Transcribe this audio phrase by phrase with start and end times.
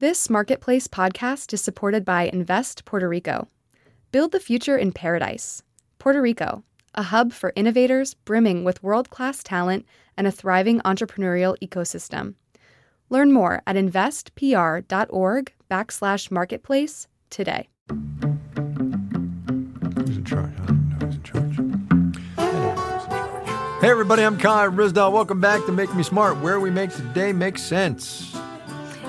[0.00, 3.48] This Marketplace podcast is supported by Invest Puerto Rico.
[4.12, 5.64] Build the future in paradise.
[5.98, 6.62] Puerto Rico,
[6.94, 9.84] a hub for innovators brimming with world class talent
[10.16, 12.34] and a thriving entrepreneurial ecosystem.
[13.10, 17.68] Learn more at investpr.org backslash marketplace today.
[17.88, 17.98] Who's
[20.16, 20.52] in charge?
[20.62, 21.58] I don't know who's in charge.
[21.58, 21.62] I
[22.52, 23.80] don't know who's in charge.
[23.80, 25.10] Hey, everybody, I'm Kai Ryssdal.
[25.10, 28.37] Welcome back to Make Me Smart, where we make today make sense.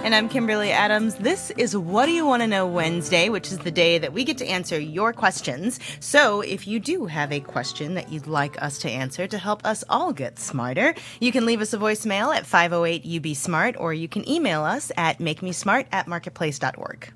[0.02, 1.16] And I'm Kimberly Adams.
[1.16, 4.24] This is What Do You Want to Know Wednesday, which is the day that we
[4.24, 5.78] get to answer your questions.
[6.00, 9.64] So if you do have a question that you'd like us to answer to help
[9.66, 13.93] us all get smarter, you can leave us a voicemail at 508 UB Smart or
[13.93, 17.12] you can email us at makemesmart at marketplace.org.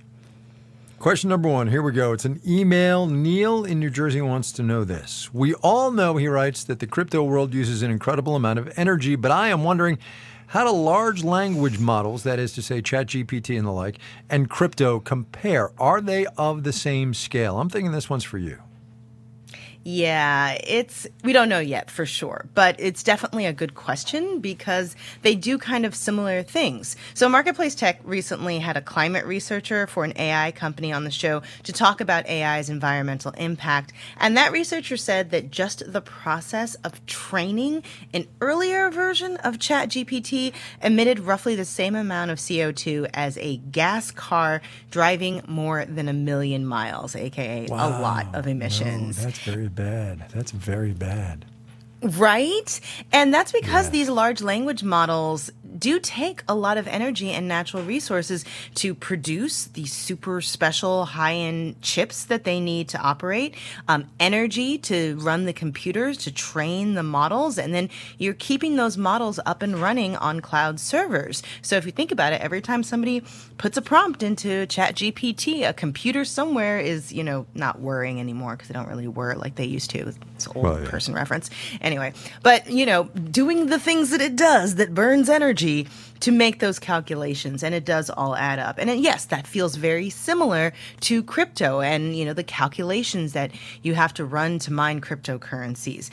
[1.00, 1.68] Question number one.
[1.68, 2.14] Here we go.
[2.14, 3.08] It's an email.
[3.08, 5.34] Neil in New Jersey wants to know this.
[5.34, 9.16] We all know, he writes, that the crypto world uses an incredible amount of energy,
[9.16, 9.98] but I am wondering
[10.54, 13.98] how do large language models, that is to say ChatGPT and the like,
[14.30, 15.72] and crypto compare?
[15.82, 17.60] Are they of the same scale?
[17.60, 18.60] I'm thinking this one's for you.
[19.86, 24.96] Yeah, it's we don't know yet for sure, but it's definitely a good question because
[25.24, 26.96] they do kind of similar things.
[27.14, 31.42] So Marketplace Tech recently had a climate researcher for an AI company on the show
[31.64, 37.06] to talk about AI's environmental impact, and that researcher said that just the process of
[37.06, 43.58] training an earlier version of ChatGPT emitted roughly the same amount of CO2 as a
[43.58, 44.62] gas car
[44.92, 49.18] driving more than a million miles, aka a lot of emissions.
[49.18, 50.26] No, that's very bad.
[50.34, 51.46] That's very bad.
[52.02, 52.80] Right?
[53.12, 57.84] And that's because these large language models do take a lot of energy and natural
[57.84, 63.56] resources to produce these super special high end chips that they need to operate,
[63.88, 68.98] um, energy to run the computers, to train the models, and then you're keeping those
[68.98, 71.42] models up and running on cloud servers.
[71.62, 73.24] So if you think about it, every time somebody
[73.58, 78.68] puts a prompt into ChatGPT, a computer somewhere is, you know, not worrying anymore because
[78.68, 80.00] they don't really worry like they used to.
[80.36, 80.90] It's an old Well, yeah.
[80.90, 81.50] person reference.
[81.82, 85.63] Anyway, but, you know, doing the things that it does that burns energy
[86.20, 88.78] to make those calculations and it does all add up.
[88.78, 93.52] And yes that feels very similar to crypto and you know the calculations that
[93.82, 96.10] you have to run to mine cryptocurrencies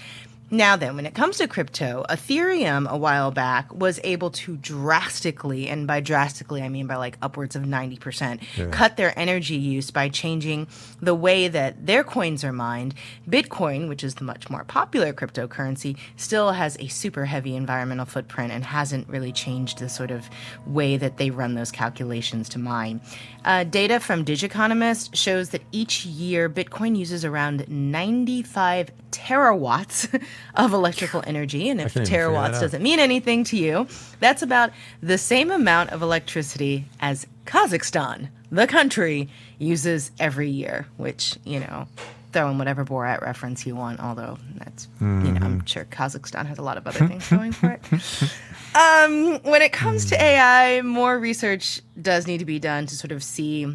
[0.50, 5.68] now then when it comes to crypto ethereum a while back was able to drastically
[5.68, 8.40] and by drastically i mean by like upwards of 90%
[8.72, 10.66] cut their energy use by changing
[11.00, 12.94] the way that their coins are mined.
[13.28, 18.52] Bitcoin which is the much more popular cryptocurrency still has a super heavy environmental footprint
[18.52, 20.28] and hasn't really changed the sort of
[20.66, 23.00] way that they run those calculations to mine.
[23.44, 30.22] Uh, data from digiconomist shows that each year bitcoin uses around 95 terawatts
[30.54, 33.86] of electrical energy and if couldn't even figure that terawatts doesn't mean anything to you
[34.20, 34.70] that's about
[35.02, 39.28] the same amount of electricity as kazakhstan the country
[39.58, 41.86] uses every year which you know
[42.32, 46.58] throw in whatever borat reference you want although that's you know i'm sure kazakhstan has
[46.58, 47.80] a lot of other things going for it.
[48.72, 53.10] Um, when it comes to AI, more research does need to be done to sort
[53.10, 53.66] of see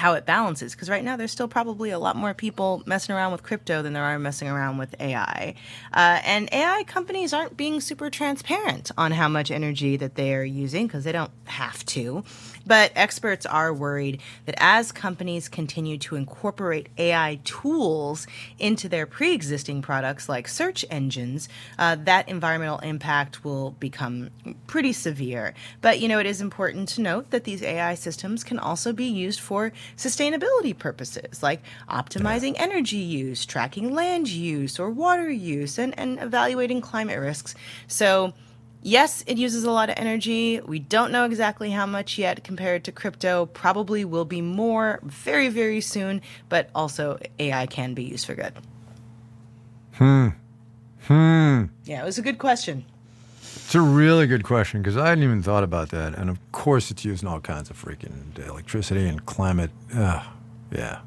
[0.00, 0.74] how it balances.
[0.74, 3.92] Because right now, there's still probably a lot more people messing around with crypto than
[3.92, 5.54] there are messing around with AI.
[5.92, 10.42] Uh, and AI companies aren't being super transparent on how much energy that they are
[10.42, 12.24] using because they don't have to.
[12.70, 18.28] But experts are worried that as companies continue to incorporate AI tools
[18.60, 21.48] into their pre existing products like search engines,
[21.80, 24.30] uh, that environmental impact will become
[24.68, 25.52] pretty severe.
[25.80, 29.06] But, you know, it is important to note that these AI systems can also be
[29.06, 35.92] used for sustainability purposes, like optimizing energy use, tracking land use or water use, and,
[35.98, 37.56] and evaluating climate risks.
[37.88, 38.32] So,
[38.82, 40.60] Yes, it uses a lot of energy.
[40.60, 43.46] We don't know exactly how much yet compared to crypto.
[43.46, 48.54] Probably will be more very, very soon, but also AI can be used for good.
[49.94, 50.28] Hmm.
[51.02, 51.64] Hmm.
[51.84, 52.84] Yeah, it was a good question.
[53.42, 56.14] It's a really good question because I hadn't even thought about that.
[56.14, 59.70] And of course, it's using all kinds of freaking electricity and climate.
[59.94, 60.26] Ugh,
[60.72, 61.00] yeah.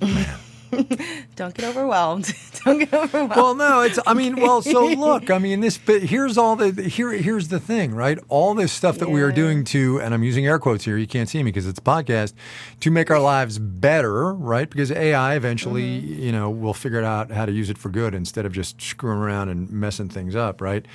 [1.36, 2.32] Don't get overwhelmed.
[2.64, 3.34] don't get overwhelmed.
[3.34, 3.98] Well, no, it's.
[4.06, 5.30] I mean, well, so look.
[5.30, 5.78] I mean, this.
[5.78, 6.82] But here's all the.
[6.82, 8.18] Here, here's the thing, right?
[8.28, 10.96] All this stuff that we are doing to, and I'm using air quotes here.
[10.96, 12.34] You can't see me because it's a podcast.
[12.80, 14.68] To make our lives better, right?
[14.68, 16.22] Because AI eventually, mm-hmm.
[16.22, 19.18] you know, will figure out how to use it for good instead of just screwing
[19.18, 20.86] around and messing things up, right?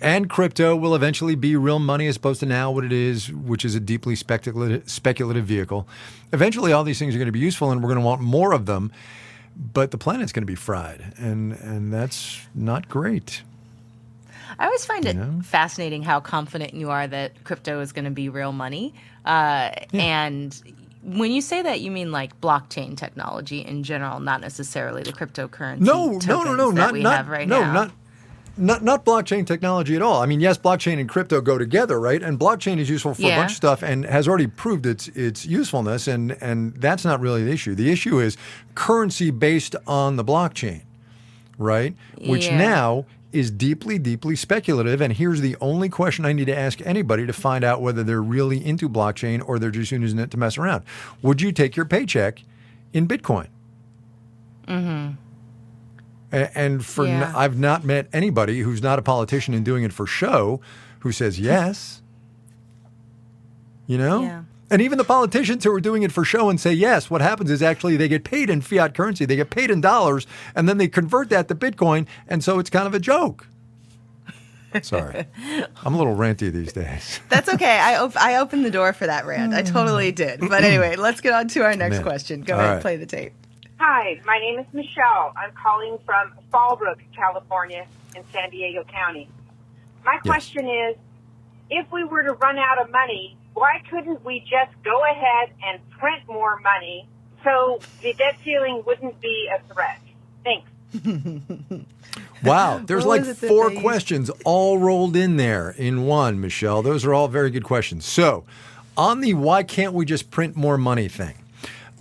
[0.00, 3.64] And crypto will eventually be real money as opposed to now what it is, which
[3.64, 5.88] is a deeply speculative, speculative vehicle.
[6.32, 8.52] Eventually, all these things are going to be useful, and we're going to want more
[8.52, 8.92] of them.
[9.72, 13.42] But the planet's going to be fried, and and that's not great.
[14.58, 15.40] I always find it know?
[15.42, 18.94] fascinating how confident you are that crypto is going to be real money.
[19.24, 20.60] Uh, And
[21.02, 25.80] when you say that, you mean like blockchain technology in general, not necessarily the cryptocurrency.
[25.80, 27.72] No, no, no, no, that not we not have right no, now.
[27.72, 27.90] not.
[28.58, 30.22] Not, not blockchain technology at all.
[30.22, 32.22] I mean, yes, blockchain and crypto go together, right?
[32.22, 35.44] And blockchain is useful for a bunch of stuff and has already proved its its
[35.44, 37.74] usefulness, and and that's not really the issue.
[37.74, 38.36] The issue is
[38.74, 40.82] currency based on the blockchain,
[41.58, 41.94] right?
[42.24, 42.56] Which Yeah.
[42.56, 45.02] now is deeply, deeply speculative.
[45.02, 48.22] And here's the only question I need to ask anybody to find out whether they're
[48.22, 50.84] really into blockchain or they're just using it to mess around.
[51.20, 52.42] Would you take your paycheck
[52.94, 53.48] in Bitcoin?
[54.68, 55.12] A-
[56.54, 57.32] And for Yeah.
[57.34, 60.60] I've not met anybody who's not a politician and doing it for show
[61.00, 62.02] who says yes.
[63.86, 64.22] You know?
[64.22, 64.42] Yeah.
[64.68, 67.52] And even the politicians who are doing it for show and say yes, what happens
[67.52, 70.76] is actually they get paid in fiat currency, they get paid in dollars, and then
[70.76, 73.46] they convert that to Bitcoin, and so it's kind of a joke.
[74.82, 75.24] Sorry.
[75.84, 77.20] I'm a little ranty these days.
[77.28, 77.78] That's okay.
[77.78, 79.54] I op- I opened the door for that rant.
[79.54, 79.72] I mm.
[79.72, 80.40] totally did.
[80.40, 82.02] But anyway, let's get on to our next Man.
[82.02, 82.40] question.
[82.42, 82.82] Go All ahead, right.
[82.82, 83.32] play the tape.
[83.78, 85.32] Hi, my name is Michelle.
[85.36, 89.28] I'm calling from Fallbrook, California, in San Diego County.
[90.04, 90.96] My question is
[91.68, 95.80] if we were to run out of money, why couldn't we just go ahead and
[95.90, 97.06] print more money
[97.44, 100.00] so the debt ceiling wouldn't be a threat?
[100.44, 100.70] Thanks.
[102.44, 106.04] Wow, there's What like was it that four they questions all rolled in there in
[106.04, 106.82] one, Michelle.
[106.82, 108.04] Those are all very good questions.
[108.04, 108.44] So,
[108.96, 111.34] on the why can't we just print more money thing,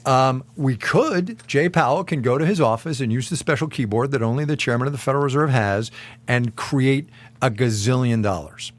[0.06, 1.42] um, we could.
[1.48, 4.56] Jay Powell can go to his office and use the special keyboard that only the
[4.56, 5.92] chairman of the Federal Reserve has
[6.28, 7.10] and create
[7.42, 8.72] a gazillion dollars.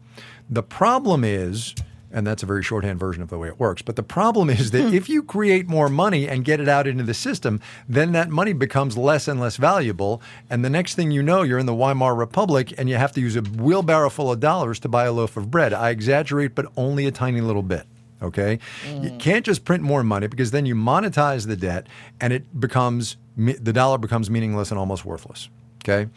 [0.48, 1.74] The problem is,
[2.12, 4.70] and that's a very shorthand version of the way it works, but the problem is
[4.70, 8.30] that if you create more money and get it out into the system, then that
[8.30, 10.22] money becomes less and less valuable.
[10.48, 13.20] And the next thing you know, you're in the Weimar Republic and you have to
[13.20, 15.72] use a wheelbarrow full of dollars to buy a loaf of bread.
[15.74, 17.86] I exaggerate, but only a tiny little bit.
[18.22, 18.58] Okay?
[19.02, 21.86] You can't just print more money because then you monetize the debt
[22.20, 25.48] and it becomes, the dollar becomes meaningless and almost worthless.
[25.84, 26.10] Okay?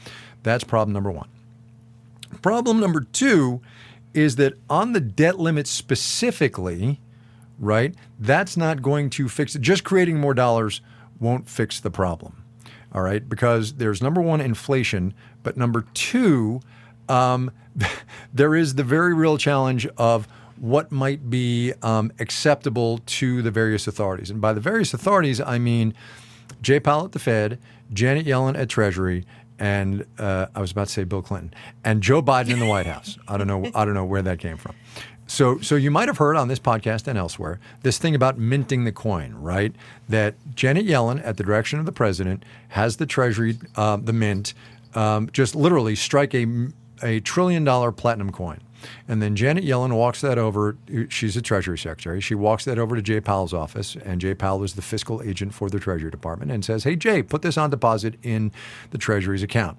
[0.43, 1.27] That's problem number one.
[2.41, 3.61] Problem number two
[4.13, 6.99] is that on the debt limit specifically,
[7.59, 9.61] right, that's not going to fix it.
[9.61, 10.81] Just creating more dollars
[11.19, 12.43] won't fix the problem.
[12.91, 15.13] All right, because there's number one, inflation,
[15.43, 16.61] but number two,
[17.07, 17.51] um,
[18.33, 20.27] there is the very real challenge of
[20.59, 24.29] what might be um, acceptable to the various authorities.
[24.29, 25.93] And by the various authorities, I mean
[26.61, 27.59] Jay Powell at the Fed,
[27.93, 29.25] Janet Yellen at Treasury,
[29.57, 31.53] and uh, I was about to say Bill Clinton
[31.83, 33.17] and Joe Biden in the White House.
[33.27, 33.69] I don't know.
[33.75, 34.75] I don't know where that came from.
[35.27, 38.85] So, so you might have heard on this podcast and elsewhere this thing about minting
[38.85, 39.75] the coin, right?
[40.07, 44.55] That Janet Yellen, at the direction of the president, has the Treasury, uh, the mint,
[44.95, 46.47] um, just literally strike a
[47.03, 48.59] a trillion dollar platinum coin.
[49.07, 50.77] And then Janet Yellen walks that over.
[51.09, 52.21] She's the Treasury Secretary.
[52.21, 55.53] She walks that over to Jay Powell's office, and Jay Powell is the fiscal agent
[55.53, 58.51] for the Treasury Department, and says, "Hey Jay, put this on deposit in
[58.91, 59.77] the Treasury's account."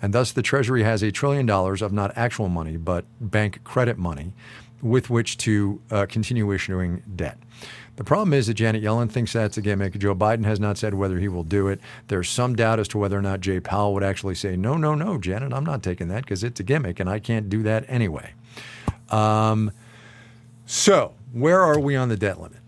[0.00, 3.98] And thus, the Treasury has a trillion dollars of not actual money, but bank credit
[3.98, 4.32] money,
[4.82, 7.38] with which to uh, continue issuing debt.
[7.96, 9.98] The problem is that Janet Yellen thinks that's a gimmick.
[9.98, 11.78] Joe Biden has not said whether he will do it.
[12.08, 14.94] There's some doubt as to whether or not Jay Powell would actually say, no, no,
[14.94, 17.84] no, Janet, I'm not taking that because it's a gimmick and I can't do that
[17.88, 18.32] anyway.
[19.10, 19.72] Um,
[20.66, 22.58] so, where are we on the debt limit?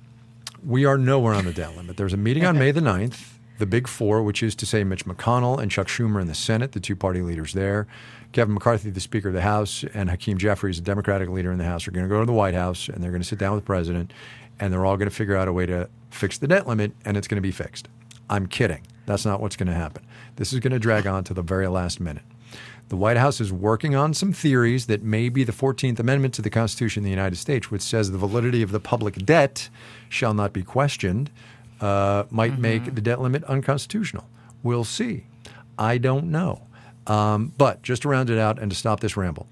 [0.64, 1.96] We are nowhere on the debt limit.
[1.96, 5.04] There's a meeting on May the 9th, the big four, which is to say Mitch
[5.04, 7.86] McConnell and Chuck Schumer in the Senate, the two party leaders there.
[8.32, 11.64] Kevin McCarthy, the Speaker of the House, and Hakeem Jeffries, the Democratic leader in the
[11.64, 13.54] House, are going to go to the White House and they're going to sit down
[13.54, 14.12] with the president
[14.58, 17.16] and they're all going to figure out a way to fix the debt limit and
[17.16, 17.88] it's going to be fixed.
[18.28, 18.82] I'm kidding.
[19.06, 20.04] That's not what's going to happen.
[20.36, 22.24] This is going to drag on to the very last minute.
[22.88, 26.42] The White House is working on some theories that may be the 14th Amendment to
[26.42, 29.70] the Constitution of the United States, which says the validity of the public debt
[30.08, 31.30] shall not be questioned,
[31.80, 34.28] uh, might make the debt limit unconstitutional.
[34.62, 35.26] We'll see.
[35.78, 36.62] I don't know.
[37.06, 39.46] Um, but just to round it out and to stop this ramble,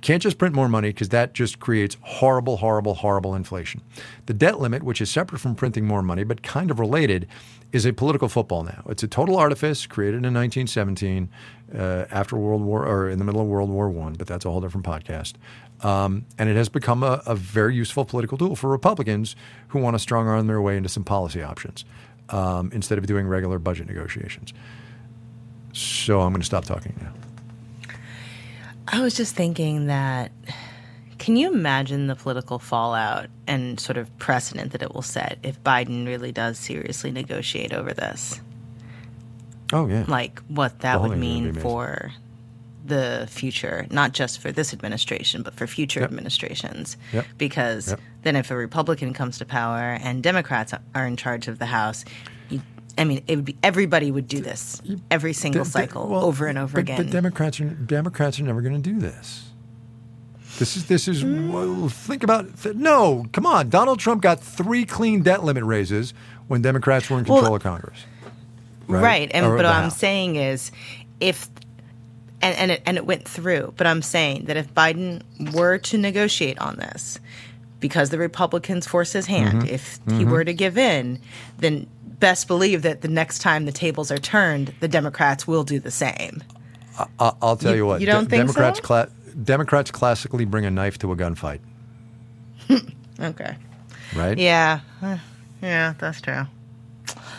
[0.00, 3.82] can't just print more money because that just creates horrible, horrible, horrible inflation.
[4.26, 7.26] The debt limit, which is separate from printing more money but kind of related,
[7.72, 8.82] is a political football now.
[8.88, 11.28] It's a total artifice created in 1917
[11.76, 14.50] uh, after World War or in the middle of World War One, but that's a
[14.50, 15.34] whole different podcast.
[15.82, 19.36] Um, and it has become a, a very useful political tool for Republicans
[19.68, 21.84] who want to strong arm their way into some policy options
[22.28, 24.52] um, instead of doing regular budget negotiations.
[25.72, 27.29] So I'm going to stop talking now.
[28.88, 30.32] I was just thinking that
[31.18, 35.62] can you imagine the political fallout and sort of precedent that it will set if
[35.62, 38.40] Biden really does seriously negotiate over this?
[39.72, 40.04] Oh yeah.
[40.08, 42.12] Like what that would thing's gonna be mean for
[42.84, 46.96] the future, not just for this administration, but for future administrations.
[47.12, 47.26] Yep.
[47.38, 48.00] Because Yep.
[48.22, 52.04] then, if a Republican comes to power and Democrats are in charge of the House,
[52.98, 54.80] I mean, it would be everybody would do this
[55.10, 56.96] every single cycle well, over and over but, again.
[56.98, 59.46] But Democrats are Democrats are never going to do this.
[60.58, 61.50] This is this is Mm.
[61.52, 63.26] well, think about th- no.
[63.32, 66.12] Come on, Donald Trump got three clean debt limit raises
[66.48, 68.00] when Democrats were in control Well, of Congress.
[68.88, 70.70] right, and Or but what I'm saying is,
[71.20, 71.48] if
[72.42, 75.22] and and it, and it went through, but I'm saying that if Biden
[75.54, 77.20] were to negotiate on this,
[77.78, 79.74] because the Republicans force his hand, Mm-hmm.
[79.74, 81.20] if he were to give in,
[81.58, 81.86] then
[82.20, 85.90] best believe that the next time the tables are turned, the Democrats will do the
[85.90, 86.42] same.
[87.18, 88.00] I- I'll tell you, You- what.
[88.00, 88.84] you don't think Democrats so?
[88.84, 89.08] cla-
[89.42, 91.60] Democrats classically bring a knife to a gunfight,
[93.20, 93.56] Okay.
[94.14, 94.38] right?
[94.38, 94.80] Yeah.
[95.62, 96.46] Yeah, that's true.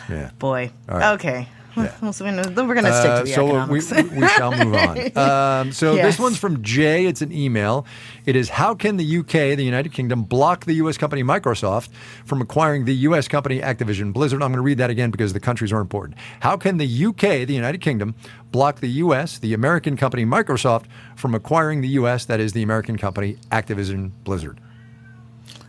[0.08, 0.30] Yeah.
[0.38, 0.70] Boy.
[0.88, 1.12] Right.
[1.14, 1.48] Okay.
[1.76, 1.94] Yeah.
[2.02, 3.90] Well, so we're gonna, then we're going to stick Uh, to the so economics.
[3.92, 4.98] we, we shall move on.
[5.62, 6.04] Um, so Yes.
[6.06, 7.06] this one's from Jay.
[7.06, 7.86] It's an email.
[8.26, 10.98] It is How can the UK, the United Kingdom, block the U.S.
[10.98, 11.88] company Microsoft
[12.24, 13.26] from acquiring the U.S.
[13.28, 14.42] company Activision Blizzard?
[14.42, 16.18] I'm going to read that again because the countries are important.
[16.40, 18.14] How can the UK, the United Kingdom,
[18.50, 20.84] block the U.S., the American company Microsoft,
[21.16, 24.60] from acquiring the U.S., that is the American company Activision Blizzard?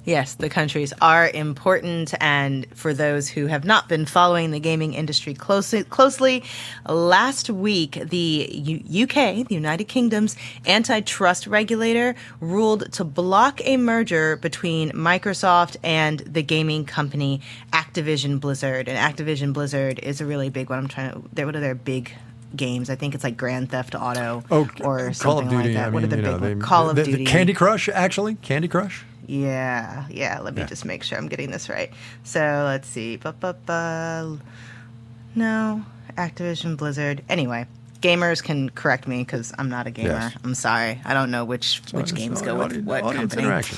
[0.06, 4.94] Yes, the countries are important, and for those who have not been following the gaming
[4.94, 6.44] industry closely, closely
[6.90, 14.36] last week the U- UK, the United Kingdom's antitrust regulator, ruled to block a merger
[14.36, 17.40] between Microsoft and the gaming company
[17.72, 18.90] Activision Blizzard.
[18.90, 20.80] And Activision Blizzard is a really big one.
[20.80, 21.22] I'm trying to.
[21.32, 22.12] They're one of their big
[22.54, 22.90] games.
[22.90, 25.64] I think it's like Grand Theft Auto Oh, or Call something of Duty.
[25.70, 25.86] like that.
[25.88, 27.26] I what are the big know, they- Call of the- the Duty.
[27.26, 28.36] Candy Crush, actually.
[28.36, 29.06] Candy Crush.
[29.26, 30.40] Yeah, yeah.
[30.42, 30.68] Let me Yeah.
[30.68, 31.92] just make sure I'm getting this right.
[32.24, 33.18] So let's see.
[33.18, 34.38] Ba, ba, ba.
[35.36, 35.84] No,
[36.18, 37.24] Activision Blizzard.
[37.30, 37.66] Anyway,
[38.02, 40.10] gamers can correct me because I'm not a gamer.
[40.10, 40.34] Yes.
[40.44, 41.02] I'm sorry.
[41.06, 43.44] I don't know which which games an go with what company.
[43.44, 43.78] interaction.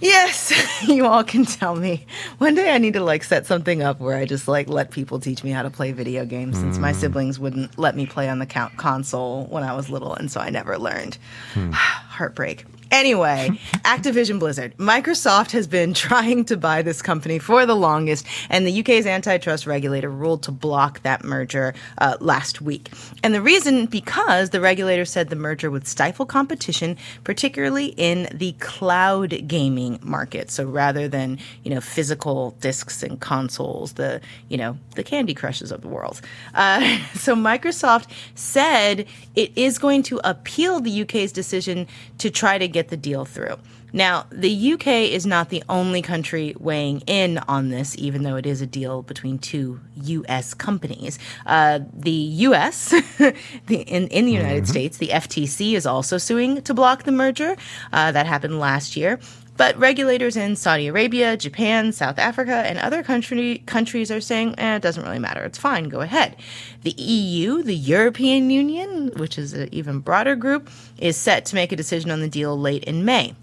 [0.00, 0.52] Yes,
[0.88, 2.04] you all can tell me.
[2.38, 5.18] One day I need to like set something up where I just like let people
[5.20, 6.80] teach me how to play video games since Mm.
[6.82, 10.30] my siblings wouldn't let me play on the count console when I was little and
[10.30, 11.16] so I never learned.
[11.54, 11.70] Hmm.
[11.72, 12.64] Heartbreak.
[12.94, 13.50] Anyway,
[13.84, 14.76] Activision Blizzard.
[14.76, 19.66] Microsoft has been trying to buy this company for the longest, and the UK's antitrust
[19.66, 22.92] regulator ruled to block that merger uh, last week.
[23.24, 28.52] And the reason, because the regulator said the merger would stifle competition, particularly in the
[28.60, 30.52] cloud gaming market.
[30.52, 35.72] So rather than you know physical discs and consoles, the you know the Candy Crushes
[35.72, 36.20] of the world.
[36.54, 42.68] Uh, so Microsoft said it is going to appeal the UK's decision to try to
[42.68, 43.56] get the deal through.
[43.94, 48.44] Now, the UK is not the only country weighing in on this, even though it
[48.44, 51.16] is a deal between two US companies.
[51.46, 52.88] Uh, the US,
[53.18, 53.34] the,
[53.68, 57.56] in, in the United States, the FTC is also suing to block the merger.
[57.92, 59.20] Uh, that happened last year.
[59.56, 64.76] But regulators in Saudi Arabia, Japan, South Africa, and other country, countries are saying, eh,
[64.76, 65.44] it doesn't really matter.
[65.44, 65.88] It's fine.
[65.88, 66.36] Go ahead.
[66.82, 70.68] The EU, the European Union, which is an even broader group,
[70.98, 73.34] is set to make a decision on the deal late in May.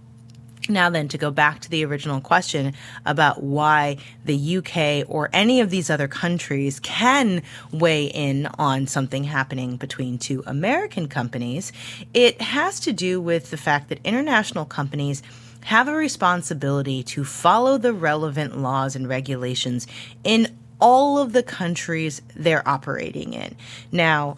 [0.69, 2.73] Now, then, to go back to the original question
[3.05, 7.41] about why the UK or any of these other countries can
[7.71, 11.71] weigh in on something happening between two American companies,
[12.13, 15.23] it has to do with the fact that international companies
[15.65, 19.87] have a responsibility to follow the relevant laws and regulations
[20.23, 23.55] in all of the countries they're operating in.
[23.91, 24.37] Now,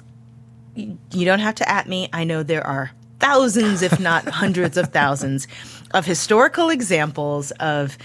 [0.75, 2.09] you don't have to at me.
[2.11, 5.47] I know there are thousands, if not hundreds of thousands,
[5.93, 7.97] of historical examples of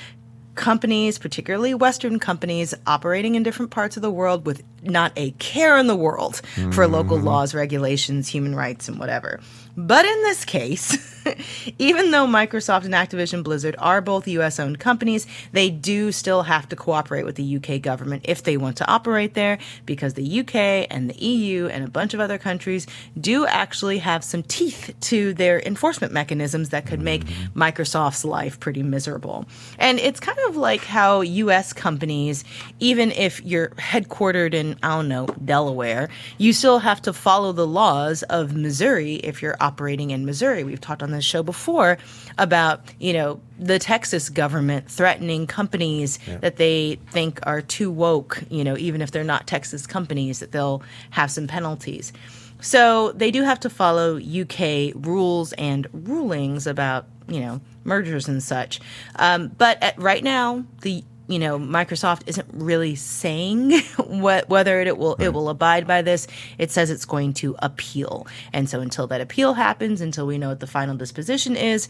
[0.54, 5.78] companies, particularly Western companies, operating in different parts of the world with not a care
[5.78, 6.42] in the world
[6.73, 7.25] for local mm.
[7.25, 9.40] laws, regulations, human rights, and whatever.
[9.78, 10.99] But in this case,
[11.78, 16.68] even though Microsoft and Activision Blizzard are both US owned companies, they do still have
[16.70, 20.88] to cooperate with the UK government if they want to operate there because the UK
[20.90, 22.88] and the EU and a bunch of other countries
[23.20, 27.62] do actually have some teeth to their enforcement mechanisms that could make mm-hmm.
[27.62, 29.47] Microsoft's life pretty miserable.
[29.78, 32.42] And it's kind of like how US companies,
[32.80, 36.08] even if you're headquartered in, I don't know, Delaware,
[36.38, 40.64] you still have to follow the laws of Missouri if you're operating in Missouri.
[40.64, 41.98] We've talked on this show before
[42.37, 48.64] about, you know, the Texas government threatening companies that they think are too woke, you
[48.64, 52.12] know, even if they're not Texas companies, that they'll have some penalties.
[52.60, 58.42] So they do have to follow UK rules and rulings about, you know, mergers and
[58.42, 58.80] such.
[59.16, 64.99] Um, but at, right now, the you know, Microsoft isn't really saying what whether it
[64.99, 66.26] will it will abide by this.
[66.58, 70.49] It says it's going to appeal, and so until that appeal happens, until we know
[70.49, 71.87] what the final disposition is,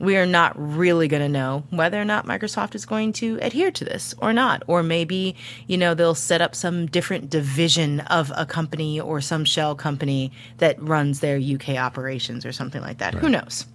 [0.00, 3.70] we are not really going to know whether or not Microsoft is going to adhere
[3.70, 4.62] to this or not.
[4.66, 9.44] Or maybe, you know, they'll set up some different division of a company or some
[9.44, 13.12] shell company that runs their UK operations or something like that.
[13.14, 13.66] Who knows?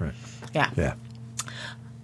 [0.00, 0.14] Right.
[0.54, 0.70] Yeah.
[0.76, 0.94] Yeah.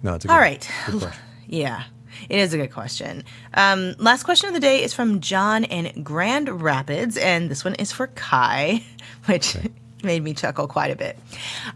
[0.03, 0.69] No, it's a good- right.
[0.89, 1.11] good.
[1.47, 1.83] Yeah.
[2.29, 3.23] It is a good question.
[3.53, 7.75] Um, last question of the day is from John in Grand Rapids, and this one
[7.75, 8.83] is for Kai,
[9.25, 9.57] which
[10.03, 11.17] made me chuckle quite a bit.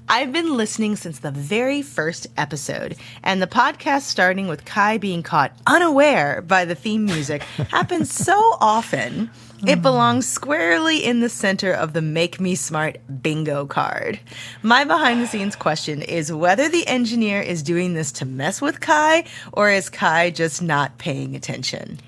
[0.10, 5.24] I've been listening since the very first episode, and the podcast starting with Kai being
[5.24, 9.30] caught unaware by the theme music happens so often.
[9.66, 9.82] It mm.
[9.82, 14.20] belongs squarely in the center of the Make Me Smart bingo card.
[14.62, 18.82] My behind the scenes question is whether the engineer is doing this to mess with
[18.82, 22.00] Kai or is Kai just not paying attention?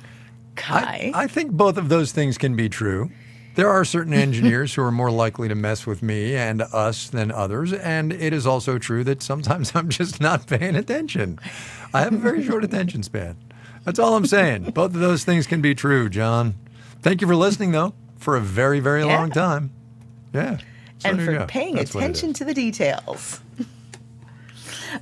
[0.55, 1.12] Kai.
[1.13, 3.09] I think both of those things can be true.
[3.58, 7.32] There are certain engineers who are more likely to mess with me and us than
[7.32, 11.40] others, and it is also true that sometimes I'm just not paying attention.
[11.92, 13.36] I have a very short attention span.
[13.84, 14.66] That's all I'm saying.
[14.76, 16.54] Both of those things can be true, John.
[17.02, 19.18] Thank you for listening, though, for a very, very Yeah.
[19.18, 19.72] long time.
[20.36, 20.58] Yeah.
[21.00, 23.42] So and for paying That's attention to the details.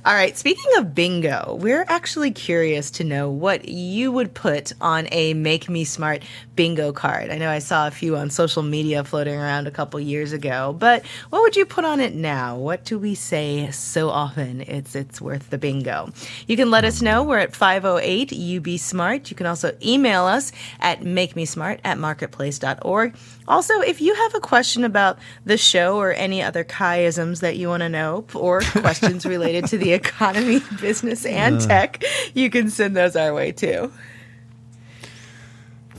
[0.04, 5.06] All right, speaking of bingo, we're actually curious to know what you would put on
[5.12, 6.22] a Make Me Smart
[6.56, 7.30] bingo card.
[7.30, 10.74] I know I saw a few on social media floating around a couple years ago,
[10.76, 12.56] but what would you put on it now?
[12.56, 14.62] What do we say so often?
[14.62, 16.10] It's it's worth the bingo.
[16.48, 17.22] You can let us know.
[17.22, 19.30] We're at 508 UB Smart.
[19.30, 20.50] You can also email us
[20.80, 23.14] at makemesmart at marketplace.org.
[23.48, 27.68] Also, if you have a question about the show or any other Kai-isms that you
[27.68, 32.02] want to know, or questions related to the economy, business, and tech,
[32.34, 33.92] you can send those our way too.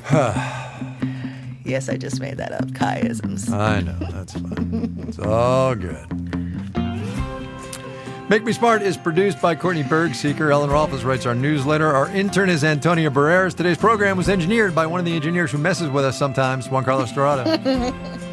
[0.11, 2.73] yes, I just made that up.
[2.73, 3.51] Kai-isms.
[3.51, 3.97] I know.
[3.99, 5.05] That's fine.
[5.07, 6.05] It's all good.
[8.29, 10.51] Make Me Smart is produced by Courtney Bergsieker.
[10.51, 11.87] Ellen Rolfes writes our newsletter.
[11.93, 13.53] Our intern is Antonia Barreras.
[13.53, 16.83] Today's program was engineered by one of the engineers who messes with us sometimes, Juan
[16.83, 17.45] Carlos Dorado.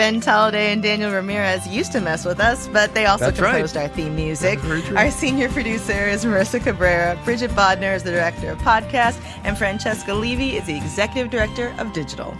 [0.00, 3.52] Ben Tolliday and Daniel Ramirez used to mess with us, but they also That's right.
[3.52, 4.58] composed our theme music.
[4.96, 7.18] Our senior producer is Marissa Cabrera.
[7.22, 11.92] Bridget Bodner is the director of podcast, and Francesca Levy is the executive director of
[11.92, 12.34] digital.